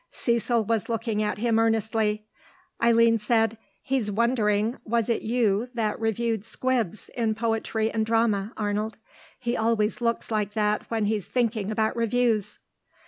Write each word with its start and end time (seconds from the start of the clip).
Cecil 0.09 0.65
was 0.65 0.89
looking 0.89 1.21
at 1.21 1.37
him 1.37 1.59
earnestly. 1.59 2.23
Eileen 2.81 3.19
said, 3.19 3.59
"He's 3.83 4.09
wondering 4.09 4.77
was 4.83 5.09
it 5.09 5.21
you 5.21 5.69
that 5.75 5.99
reviewed 6.01 6.43
'Squibs' 6.43 7.09
in 7.09 7.35
Poetry 7.35 7.91
and 7.91 8.03
Drama, 8.03 8.51
Arnold. 8.57 8.97
He 9.37 9.55
always 9.55 10.01
looks 10.01 10.31
like 10.31 10.53
that 10.53 10.89
when 10.89 11.05
he's 11.05 11.27
thinking 11.27 11.69
about 11.69 11.95
reviews." 11.95 12.57